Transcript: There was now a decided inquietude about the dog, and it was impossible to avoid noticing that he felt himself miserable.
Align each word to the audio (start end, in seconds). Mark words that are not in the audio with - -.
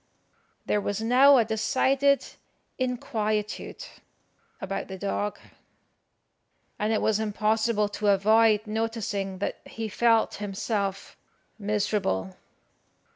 There 0.65 0.81
was 0.81 0.99
now 0.99 1.37
a 1.37 1.45
decided 1.45 2.25
inquietude 2.79 3.85
about 4.59 4.87
the 4.87 4.97
dog, 4.97 5.37
and 6.79 6.91
it 6.91 7.03
was 7.03 7.19
impossible 7.19 7.87
to 7.89 8.07
avoid 8.07 8.65
noticing 8.65 9.37
that 9.37 9.59
he 9.67 9.89
felt 9.89 10.33
himself 10.41 11.15
miserable. 11.59 12.33